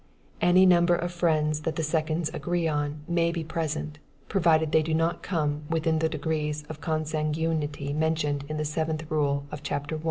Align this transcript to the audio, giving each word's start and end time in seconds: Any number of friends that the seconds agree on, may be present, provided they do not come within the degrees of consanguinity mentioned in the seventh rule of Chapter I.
Any 0.41 0.65
number 0.65 0.95
of 0.95 1.11
friends 1.11 1.59
that 1.61 1.75
the 1.75 1.83
seconds 1.83 2.31
agree 2.33 2.67
on, 2.67 3.01
may 3.07 3.31
be 3.31 3.43
present, 3.43 3.99
provided 4.29 4.71
they 4.71 4.81
do 4.81 4.95
not 4.95 5.21
come 5.21 5.61
within 5.69 5.99
the 5.99 6.09
degrees 6.09 6.63
of 6.69 6.81
consanguinity 6.81 7.93
mentioned 7.93 8.43
in 8.49 8.57
the 8.57 8.65
seventh 8.65 9.03
rule 9.11 9.45
of 9.51 9.61
Chapter 9.61 9.97
I. 9.97 9.99